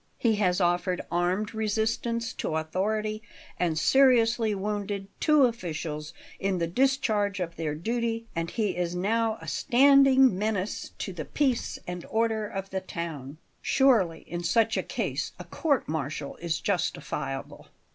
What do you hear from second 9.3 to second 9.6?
a